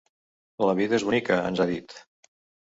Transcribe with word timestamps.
“La 0.69 0.73
vida 0.79 0.97
és 0.99 1.05
bonica”, 1.09 1.37
ens 1.51 1.63
ha 1.63 1.69
dit. 1.73 1.95